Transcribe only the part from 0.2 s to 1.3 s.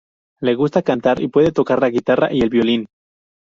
Le gusta cantar y